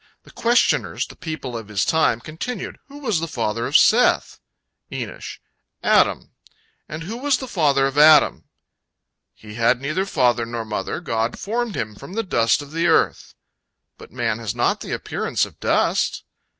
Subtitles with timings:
[0.23, 4.39] The questioners, the people of his time, continued: "Who was the father of Seth?"
[4.91, 5.37] Enosh:
[5.83, 11.93] "Adam."—"And who was the father of Adam?"—"He had neither father nor mother, God formed him
[11.93, 16.23] from the dust of the earth."—"But man has not the appearance of dust!"